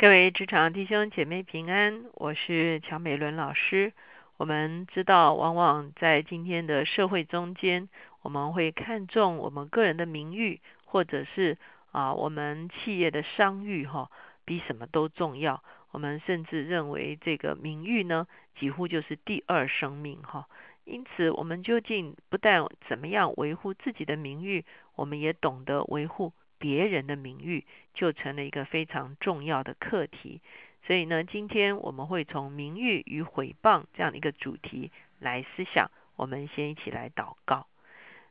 [0.00, 3.92] 各位职场弟兄姐妹平安，我是乔美伦老师。
[4.36, 7.88] 我们知道，往往在今天的社会中间，
[8.22, 11.58] 我们会看重我们个人的名誉，或者是
[11.90, 14.08] 啊我们企业的商誉，哈，
[14.44, 15.64] 比什么都重要。
[15.90, 20.46] 我们甚至认为这个名誉呢，几乎就是第二生命，哈。
[20.84, 26.32] 因此，我们究竟不但怎么样维护自己的名誉，我们也懂得维护。
[26.58, 27.64] 别人的名誉
[27.94, 30.40] 就成了一个非常重要的课题，
[30.86, 35.90] 所以呢，今天我们会从名誉与毁谤这样的一个主题来思想。
[36.16, 37.68] 我们先一起来祷告，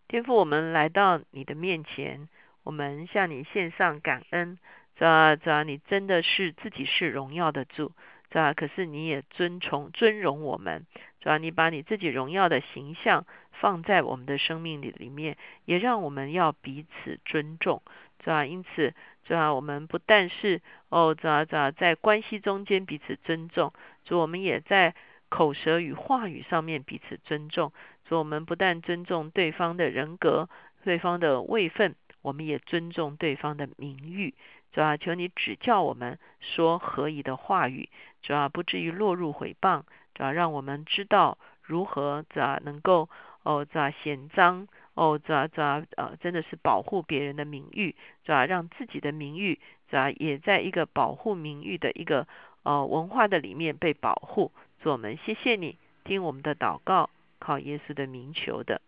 [0.10, 2.28] 天父，我们来到你的面前，
[2.64, 4.60] 我们向你献上感恩。
[4.98, 7.94] 主啊，主啊，你真的是自己是荣耀的主，
[8.32, 10.86] 是啊，可是你也尊崇尊荣我们，
[11.22, 17.82] 是吧，你把你自己荣耀的形象放在我们的生命里里面，也让我们要彼此尊重。
[18.24, 18.46] 是吧？
[18.46, 18.94] 因此，
[19.28, 19.54] 是吧？
[19.54, 23.72] 我们不但是哦，咋咋在关系中间彼此尊重，
[24.04, 24.96] 主我们也在
[25.30, 27.72] 口舌与话语上面彼此尊重。
[28.06, 30.50] 主我们不但尊重对方的人格、
[30.84, 34.34] 对方的位分，我们也尊重对方的名誉。
[34.72, 37.90] 主啊，求你指教我们说何以的话语，
[38.22, 39.84] 主啊，不至于落入诽谤。
[40.14, 43.10] 主啊，让我们知道如何咋能够
[43.44, 44.68] 哦咋显彰。
[44.94, 45.62] 哦，这这
[45.96, 48.48] 呃，真的是保护别人的名誉，主啊？
[48.48, 50.10] 让自己的名誉，主啊？
[50.10, 52.28] 也在一个保护名誉的一个
[52.64, 54.52] 呃文化的里面被保护。
[54.82, 58.82] 主我们谢谢你，听我们的祷告，靠耶稣的名求的，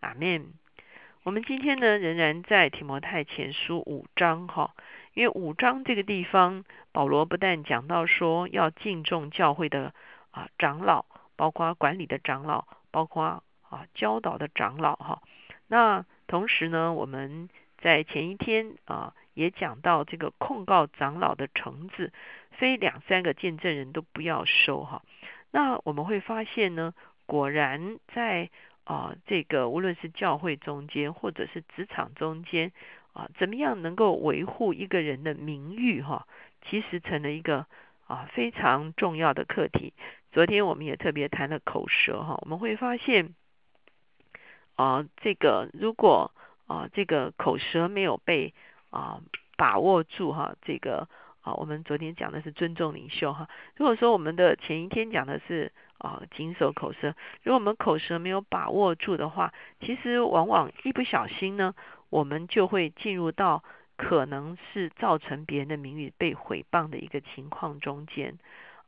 [0.00, 0.52] 阿门。
[1.22, 4.74] 我们今天呢，仍然在提摩太前书五章哈，
[5.14, 9.92] 因为五章这个地方，保罗不但讲到说要敬重教会的
[10.30, 11.04] 啊长老，
[11.36, 15.22] 包括管理的长老，包括啊教导的长老哈。
[15.66, 22.12] 那同时呢，我们在前一天啊也讲到这个控告长老的橙子，
[22.50, 25.02] 非两三个见证人都不要收哈。
[25.50, 26.94] 那我们会发现呢，
[27.26, 28.48] 果然在
[28.84, 32.72] 啊这个无论是教会中间或者是职场中间
[33.12, 36.26] 啊，怎么样能够维护一个人的名誉哈，
[36.62, 37.66] 其实成了一个
[38.06, 39.92] 啊非常重要的课题。
[40.32, 43.34] 昨天我们也特别谈了口舌哈，我们会发现。
[44.74, 46.32] 啊，这个如果
[46.66, 48.54] 啊，这个口舌没有被
[48.88, 49.20] 啊
[49.58, 51.06] 把握住哈，这个
[51.42, 53.48] 啊，我们昨天讲的是尊重领袖哈。
[53.76, 61.74] 如果说我们的前一天讲的是啊谨守口舌，如果我们口舌没有把握住的话，其实往往一不小心呢，
[62.12, 63.64] 我们就会进入到
[63.96, 68.38] 可能是造成别人的名誉被毁谤的一个情况中间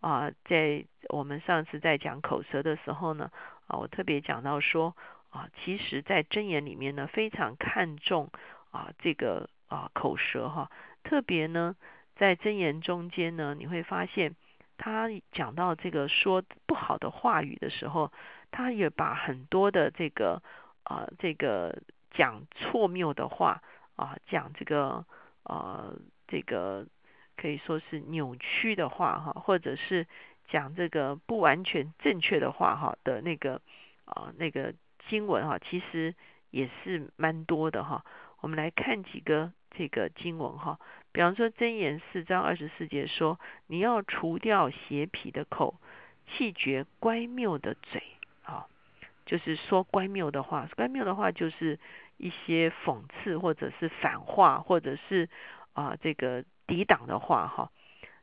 [0.01, 0.31] 啊。
[0.45, 3.31] 在我们上次在讲口舌的时候呢，
[3.67, 4.95] 啊，我特别讲到说。
[5.35, 8.31] 啊，其实，在箴言里面呢，非常看重
[8.71, 10.71] 啊这个啊口舌哈，
[11.03, 11.75] 特别呢
[12.15, 14.37] 在箴言中间呢，你会发现
[14.79, 18.13] 他讲到这个说不好的话语的时候，
[18.53, 20.41] 他也把很多的这个
[20.85, 21.83] 啊这个
[22.15, 23.63] 讲错谬的话
[23.97, 25.05] 啊，讲这个
[25.43, 25.95] 呃
[26.27, 26.87] 这个
[27.37, 30.07] 可以说是扭曲的话哈，或者是
[30.49, 33.61] 讲这个不完全正确的话哈的那个
[34.07, 34.73] 啊那个。
[35.11, 36.15] 经文哈，其实
[36.51, 38.07] 也是蛮多的哈。
[38.41, 40.79] 我们来看几个这个经文哈。
[41.13, 43.39] 比方说箴言四章二十四节说
[43.69, 45.75] ：“你要除掉邪皮的口，
[46.27, 48.03] 气绝乖谬的嘴。”
[48.49, 48.67] 啊，
[49.27, 50.69] 就是说乖谬的话。
[50.77, 51.79] 乖谬的话就是
[52.17, 55.29] 一些讽刺或者是反话，或者是
[55.73, 57.71] 啊这个抵挡的话哈。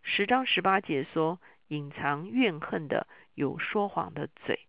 [0.04, 1.40] 十章十八节说
[1.70, 4.60] ：“隐藏怨恨的，有说谎的嘴，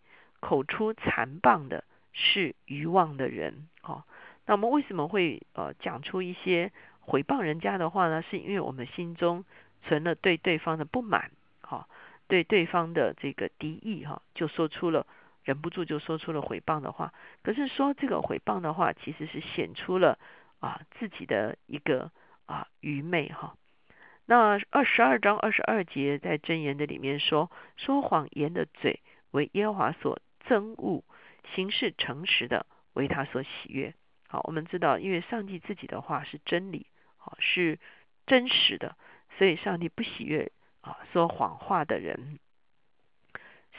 [0.40, 1.84] 口出残谤的。”
[2.14, 4.04] 是愚妄的人，哦，
[4.44, 6.70] 那我们为什么会呃讲出一些
[7.00, 8.20] 毁谤人家的话呢？
[8.20, 9.46] 是因为我们心中
[9.82, 11.30] 存了对对方的不满，
[11.62, 11.88] 哈，
[12.28, 15.06] 对对方的这个敌意，哈，就说出了
[15.44, 17.12] 忍不住就说出了毁谤的话。
[17.42, 20.18] 可是说这个毁谤的话，其实是显出了
[20.60, 22.10] 啊自己的一个
[22.46, 23.56] 啊愚昧，哈。
[24.26, 29.00] 那二十二章二十二节在箴言的里面说，说谎言的嘴
[29.32, 31.02] 为耶和华所憎恶。
[31.56, 33.92] 行事诚实的为他所喜悦。
[34.28, 37.80] 好，我们知道，因为上帝自己的话是真理，好是
[38.26, 38.96] 真实的，
[39.36, 40.52] 所以上帝不喜悦
[40.82, 42.38] 啊说谎话的人。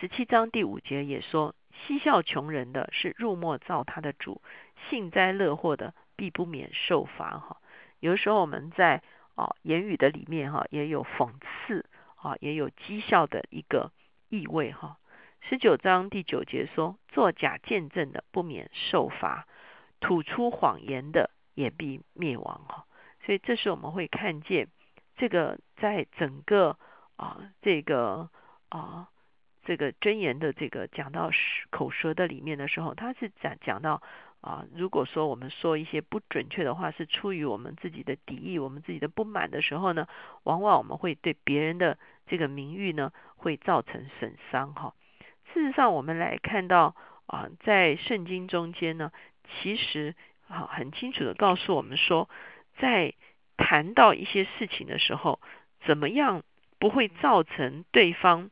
[0.02, 4.42] 十七章第五节也说：嬉笑穷人的是入莫造他的主，
[4.90, 7.40] 幸灾乐祸的必不免受罚。
[7.40, 7.58] 哈，
[8.00, 9.02] 有的时候我们在
[9.36, 11.86] 啊言语的里面哈也有讽刺
[12.16, 13.92] 啊，也有讥笑的一个
[14.30, 14.98] 意味哈。
[15.42, 19.46] 十九章第九节说：“作假见证的不免受罚，
[20.00, 22.86] 吐出谎言的也必灭亡。”哈，
[23.26, 24.70] 所以这时我们会看见
[25.18, 26.78] 这个在整个
[27.18, 28.30] 啊这个
[28.70, 29.10] 啊
[29.66, 31.32] 这个箴言的这个讲到
[31.70, 34.02] 口舌的里面的时候，他是讲讲到
[34.42, 40.08] 啊，如果说我们说一些不准确的话，是出于我们自己的敌意、我们自己的不满的时候呢，
[40.44, 44.94] 往往我们会对别人的这个名誉呢会造成损伤哈。
[45.54, 46.96] 事实上，我们来看到
[47.28, 49.12] 啊，在圣经中间呢，
[49.48, 50.16] 其实
[50.50, 52.28] 啊很清楚的告诉我们说，
[52.80, 53.14] 在
[53.56, 55.40] 谈到一些事情的时候，
[55.86, 56.44] 怎么样
[56.80, 58.50] 不会造成对方，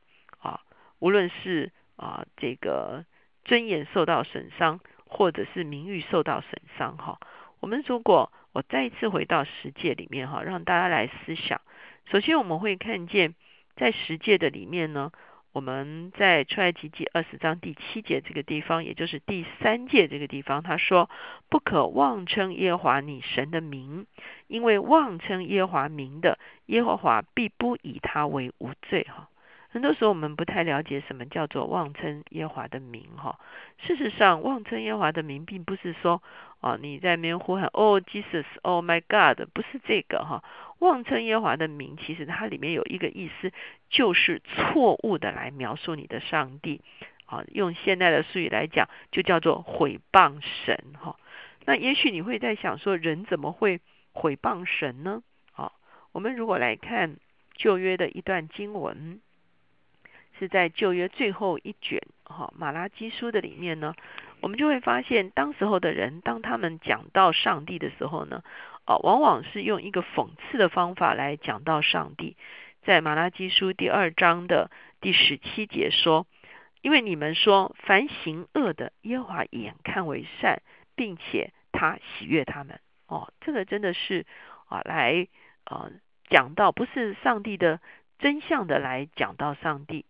[1.02, 3.04] 无论是啊这个
[3.44, 7.20] 尊严受到损伤，或者是名誉受到损伤哈。
[7.60, 11.60] 我们如果我再一次回到十诫里面哈，让大家来思想。
[12.06, 13.36] 首先我们会看见
[13.76, 15.12] 在十诫的里面呢。
[15.54, 21.10] 我们在出埃及记二十章第七节这个地方，也就是第三届这个地方，他说
[21.52, 24.08] ：“不可妄称耶和华你神的名，
[24.48, 29.28] 因为妄称耶和华名的，耶和华必不以他为无罪。”哈，
[29.72, 33.08] 很多时候我们不太了解什么叫做妄称耶华的名。
[33.18, 33.40] 哈，
[33.80, 36.22] 事实上，妄称耶华的名，并不是说。
[36.64, 40.44] 哦，你在那边呼喊哦 Jesus，Oh my God，不是这个哈。
[40.78, 43.52] 妄称耶华的名，其实它里面有一个意思，
[43.90, 46.82] 就是错误的来描述你的上帝。
[47.26, 51.16] 啊，用现代的术语来讲，就叫做毁谤神哈。
[51.66, 53.80] 那也许你会在想说，人怎么会
[54.12, 55.24] 毁谤神呢？
[55.54, 55.74] 好，
[56.12, 57.16] 我们如果来看
[57.56, 59.20] 旧约的一段经文，
[60.42, 63.94] 是在旧约最后一卷哈马拉基书的里面呢。
[64.42, 68.44] 我们就会发现，当时候的人，当他们讲到上帝的时候呢，
[68.88, 72.36] 哦，往往是用一个讽刺的方法来讲到上帝。
[72.82, 76.26] 在马拉基书第二章的第十七节说
[76.82, 80.64] ：“因为你们说，凡行恶的，耶和华眼看为善，
[80.96, 84.26] 并且他喜悦他们。”哦，这个真的是
[84.66, 85.28] 啊，来
[85.66, 85.92] 啊
[86.30, 87.80] 讲到不是上帝的
[88.18, 90.06] 真相的来讲到上帝。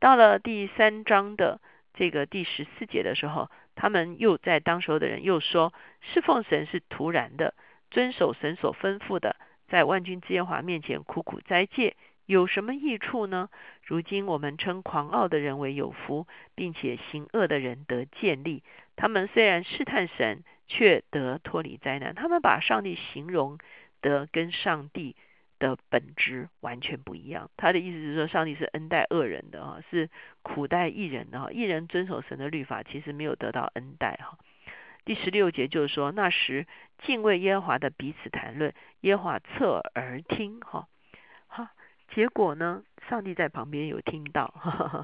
[0.00, 1.60] 到了第三章的
[1.94, 3.50] 这个第十四节的时候。
[3.80, 7.54] 他们又在当时候的人又说，侍奉神是徒然的，
[7.92, 9.36] 遵守神所吩咐的，
[9.68, 11.94] 在万军之耶华面前苦苦斋戒，
[12.26, 13.48] 有什么益处呢？
[13.84, 18.64] 如今我们称狂傲的人为有福，并且行恶的人得建立。
[18.96, 22.16] 他们虽然试探神，却得脱离灾难。
[22.16, 23.58] 他们把上帝形容
[24.00, 25.14] 得跟上帝。
[25.58, 27.50] 的本质完全不一样。
[27.56, 30.08] 他的意思是说，上帝是恩待恶人的哈，是
[30.42, 31.50] 苦待异人的哈。
[31.50, 34.38] 异人遵守神的律法，其实没有得到恩待哈。
[35.04, 36.66] 第十六节就是说，那时
[37.02, 40.86] 敬畏耶和华的彼此谈论，耶和华侧耳听哈。
[41.46, 41.70] 哈，
[42.14, 44.52] 结果呢，上帝在旁边有听到。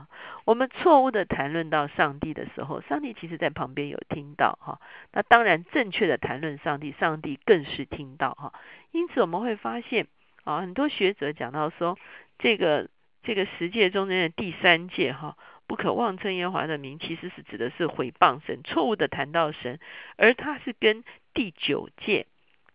[0.44, 4.78] 我们错误的谈论到上帝的时候，上帝其实在旁边有听到哈。
[5.12, 8.52] 那当然，正确的谈论上帝，上帝更是听到哈。
[8.90, 10.06] 因此，我们会发现。
[10.44, 11.98] 啊，很多学者讲到说，
[12.38, 12.88] 这个
[13.22, 15.36] 这个十诫中间的第三诫哈，
[15.66, 19.80] 不可妄称耶和华的名，其实是指的是毁谤神，错误的谈到神，
[20.16, 21.02] 而它是跟
[21.32, 22.26] 第九诫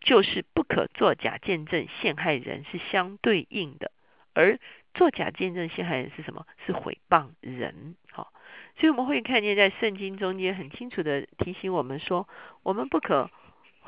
[0.01, 3.92] 就是不可作假见证陷害人是相对应的，
[4.33, 4.57] 而
[4.95, 6.48] 作假见证陷害人是什么？
[6.66, 7.95] 是毁谤人。
[8.12, 8.33] 好，
[8.80, 12.27] 所以我们会看见在圣经中间很清楚的提醒我们说，
[12.63, 13.30] 我们不可。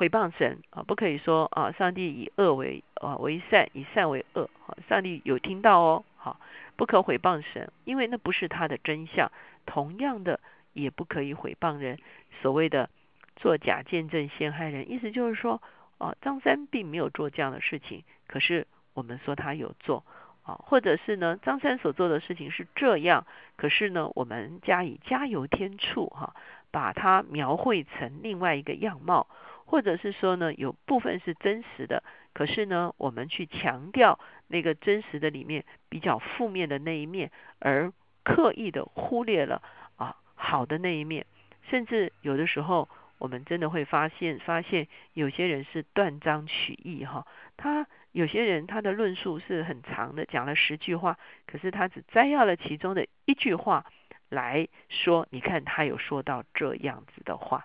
[0.02, 4.50] 毁谤神啊，不可以说啊，上帝以恶为啊为善，以善为恶。
[4.66, 6.04] 好，上帝有听到哦。
[6.16, 6.40] 好，
[6.74, 9.30] 不可毁谤神，因为那不是他的真相。
[9.64, 10.40] 同样的，
[10.72, 12.00] 也不可以毁谤人。
[12.40, 12.90] 所谓的
[13.36, 15.62] 作假见证陷害人，意思就是说，
[15.98, 20.04] 啊，张三并没有做这样的事情，可是我们说他有做
[20.42, 26.34] 啊，或者是呢，张三所做的事情是这样，可是呢，我们加以加油添醋哈，
[26.72, 29.28] 把它描绘成另外一个样貌。
[29.72, 37.90] 或者是说呢，有部分是真实的，可是呢，我们去强调那个真实的里面比较负面的那一面，而
[38.22, 39.62] 刻意的忽略了
[39.96, 41.24] 啊好的那一面，
[41.70, 42.86] 甚至有的时候
[43.16, 47.26] 我们真的会发现，发现有些人是断章取义哈，
[47.56, 53.86] 他有些人他的论述是很长的，讲了十句话，可是他只摘要了其中的一句话
[54.28, 57.64] 来说，你看他有说到这样子的话。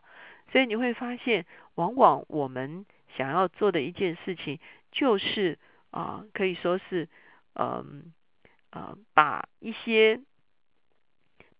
[0.51, 2.86] 所以你会发现，往往我们
[3.18, 4.60] 想要做的一件事情，
[4.92, 5.60] 就是
[5.92, 7.10] 啊，可以说是，
[7.56, 8.13] 嗯，
[8.72, 10.22] 呃，把一些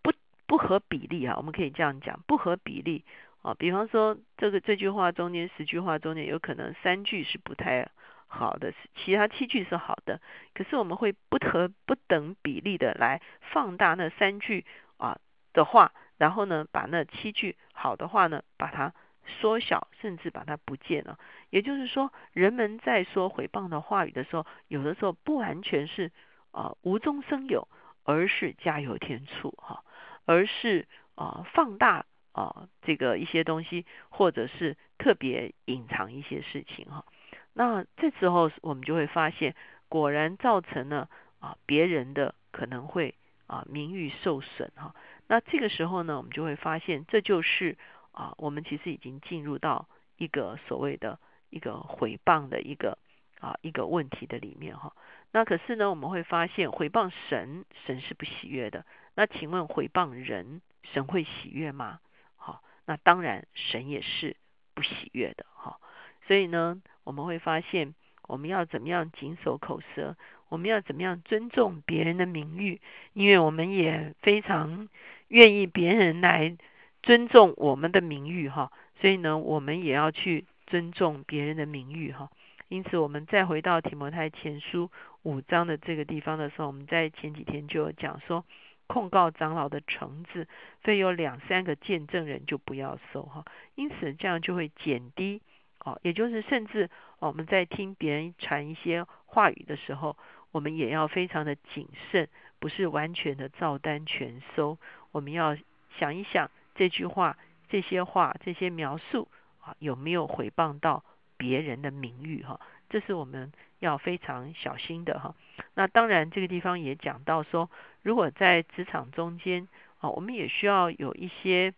[0.02, 0.12] 不
[0.46, 3.04] 不合比例啊，我们可以这样讲，不合比例
[3.42, 3.54] 啊。
[3.54, 7.90] 比方说，这个这句话中间十句话中间，有可能三句是不太
[8.26, 10.20] 好的，其他七句是好的，
[10.54, 13.20] 可是我们会不合不等比例的来
[13.52, 14.64] 放大那三句
[14.96, 15.18] 啊
[15.52, 15.92] 的话。
[16.18, 18.92] 然后呢，把那七句好的话呢，把它
[19.40, 21.16] 缩小，甚至把它不见了。
[21.50, 26.10] 也就是说，人们在说毁谤的话语的时候，有的时候不完全是
[26.50, 27.68] 啊无中生有，
[28.02, 29.84] 而是加油添醋哈，
[30.24, 37.04] 而是啊放大啊这个一些东西，或者是特别隐藏一些事情哈。
[37.52, 39.54] 那这时候我们就会发现，
[39.88, 41.08] 果然造成了
[41.38, 43.14] 啊别人的可能会
[43.46, 44.94] 啊名誉受损哈。
[45.28, 47.78] 那这个时候呢，我们就会发现，这就是
[48.10, 51.20] 啊我们其实已经进入到一个所谓的
[51.50, 52.98] 一个毁谤的一个
[53.38, 54.92] 啊一个问题的里面哈。
[55.30, 58.84] 那可是呢，我们会发现毁谤神，神是不喜悦的。
[59.14, 62.00] 那请问毁谤人，神会喜悦吗？
[62.36, 64.36] 好，那当然神也是
[64.74, 65.78] 不喜悦的哈。
[66.26, 66.82] 所以呢。
[67.04, 67.94] 我们会发现，
[68.24, 70.14] 我们要怎么样谨守口舌？
[70.50, 72.82] 我们要怎么样尊重别人的名誉？
[73.14, 74.90] 因为我们也非常
[75.28, 76.56] 愿意别人来
[77.02, 78.72] 尊重我们的名誉，哈。
[79.00, 82.30] 所以呢，我们也要去尊重别人的名誉，哈。
[82.68, 84.90] 因此，我们再回到提摩太前书
[85.22, 88.44] 五章的这个地方的时候，我们在前几天就有讲说，
[88.86, 90.46] 控告长老的橙子，
[90.82, 93.44] 非有两三个见证人就不要收，哈。
[93.74, 95.40] 因此，这样就会减低。
[95.84, 100.16] 哦，也就是甚至我们在听别人传一些话语的时候，
[100.50, 104.76] 我们也要非常的谨慎，不是完全的照单全收。
[105.12, 105.56] 我们要
[105.98, 107.36] 想一想这句话、
[107.68, 109.28] 这些话、这些描述
[109.60, 111.04] 啊，有没有毁谤到
[111.36, 112.60] 别人的名誉哈？
[112.88, 115.34] 这是我们要非常小心的哈。
[115.74, 117.70] 那当然，这个地方也讲到说，
[118.02, 121.72] 如果在职场中间啊，我们也需要有一些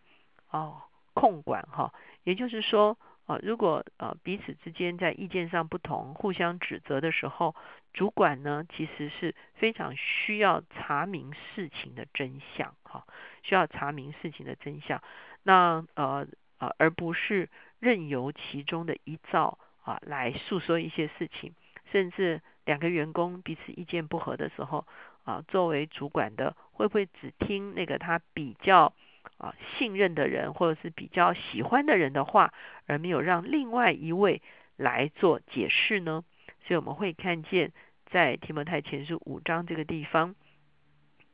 [0.50, 0.82] 哦
[1.14, 1.92] 控管哈，
[2.24, 2.96] 也就是说。
[3.30, 7.54] 啊，如果呃彼此之间在意见上不同，互相指责的时候，
[7.92, 13.06] 主管呢其实是非常需要查明事情的真相，哈，
[13.44, 15.00] 需要查明事情的真相。
[15.44, 16.26] 那呃
[16.58, 21.54] 呃，而不是任由其中的一造啊来诉说一些事情，
[21.92, 24.84] 甚至两个员工彼此意见不合的时候，
[25.22, 28.92] 啊，作为主管的会不会只听那个他比较？
[29.38, 32.52] 啊，信任的人或者是比较喜欢的人的话，
[32.86, 34.42] 而没有让另外一位
[34.76, 36.24] 来做解释呢？
[36.66, 37.72] 所以我们会看见，
[38.06, 40.34] 在提摩太前书五章这个地方，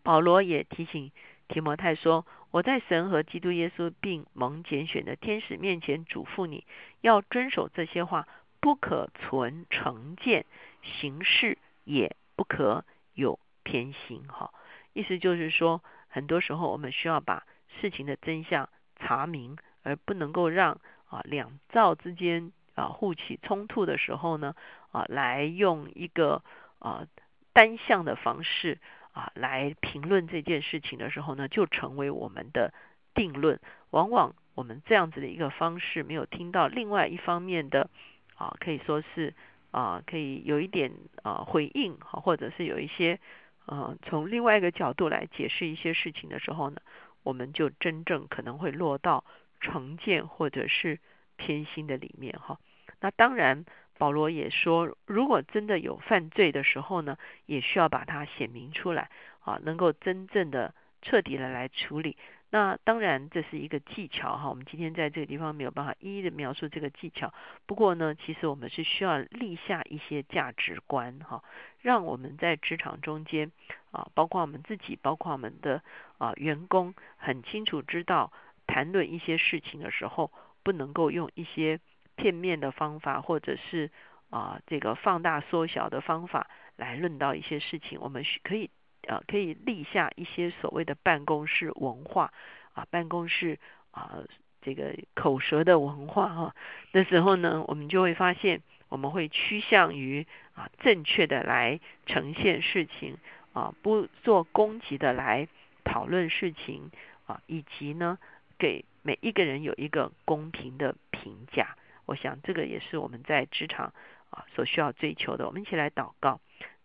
[0.05, 1.11] 保罗也提醒
[1.49, 6.65] 提摩太说：“我在神和基督耶稣并蒙拣选的天使面前嘱咐你，
[7.01, 8.29] 要遵守这些话，
[8.61, 10.47] 不可存成见，
[10.83, 14.53] 行事也不可有偏心。”哈，
[14.93, 17.45] 意思就是说，很多时候我们需要把。
[17.81, 24.55] 事情的真相查明，而不能够让啊两造之间啊互起冲突的时候呢
[24.91, 26.43] 啊来用一个
[26.79, 27.07] 啊
[27.53, 28.79] 单向的方式
[29.13, 32.73] 啊来评论这件事情的时候呢，就成为我们的
[33.15, 33.61] 定论。
[33.91, 37.89] 往往我们这样子的一个方式，没有听到另外一方面的
[38.35, 39.35] 啊可以说是
[39.71, 40.93] 啊可以有一点
[41.23, 43.19] 啊回应，或者是有一些
[43.67, 46.81] 呃从另外一个角度来解释一些事情的时候呢。
[47.27, 49.25] 我们就真正可能会落到
[49.61, 51.01] 成见或者是
[51.37, 52.61] 偏心的里面哈。
[53.01, 53.65] 那当然，
[53.99, 62.17] 保罗也说，如果真的有犯罪的时候呢，也需要把它显明出来啊，能够真正的彻底的来处理。
[62.49, 67.35] 那当然这是一个技巧哈，我们今天在这个地方没有办法一一的描述这个技巧。
[67.67, 71.43] 不过呢，其实我们是需要立下一些价值观哈，
[71.81, 73.51] 让我们在职场中间
[73.97, 75.83] 啊，包括我们自己，包括我们的
[76.19, 78.31] 啊员工，很清楚知道
[78.67, 80.31] 谈论一些事情的时候，
[80.63, 81.81] 不能够用一些
[82.15, 83.91] 片面的方法，或者是
[84.31, 88.71] 啊这个放大缩小的方法来论到一些事情，我们可以。
[89.07, 92.33] 啊，可以立下一些所谓的办公室文化
[92.73, 93.57] 啊，办公室
[93.93, 94.19] 啊，
[94.61, 96.57] 这个口舌的文化哈。
[96.91, 103.17] 那时候呢，我们就会发现，我们会趋向于啊正确的来呈现事情
[103.57, 105.49] 啊，不做攻击的来
[105.83, 106.91] 讨论事情
[107.25, 108.19] 啊，以及呢，
[108.59, 111.75] 给每一个人有一个公平的评价。
[112.05, 113.95] 我想这个也是我们在职场
[114.29, 115.47] 啊所需要追求的。
[115.47, 116.39] 我们一起来祷告。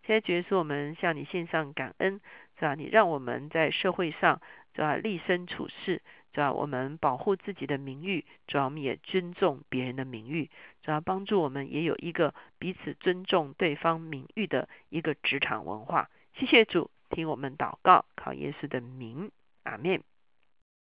[0.06, 2.22] 现在觉得说，我们向你献上感恩，
[2.58, 2.74] 是吧？
[2.76, 4.40] 你让我们在社会上，
[4.74, 4.96] 是吧？
[4.96, 6.02] 立身处世，
[6.34, 6.54] 是吧？
[6.54, 10.50] 我们保护自己的名誉，主要我们也尊重别人的名誉，
[10.84, 16.10] 主要帮助我们也有一个彼此尊重对方名誉的一个职场文化。
[16.34, 19.32] 谢谢主，听我们祷告，靠耶稣的名，
[19.64, 20.04] 阿门。